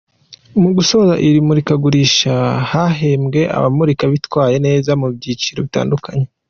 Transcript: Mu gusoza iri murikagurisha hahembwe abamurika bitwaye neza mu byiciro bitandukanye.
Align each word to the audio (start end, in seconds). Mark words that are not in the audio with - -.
Mu 0.61 0.69
gusoza 0.77 1.13
iri 1.27 1.39
murikagurisha 1.47 2.33
hahembwe 2.71 3.41
abamurika 3.57 4.03
bitwaye 4.13 4.55
neza 4.67 4.91
mu 5.01 5.07
byiciro 5.15 5.59
bitandukanye. 5.67 6.25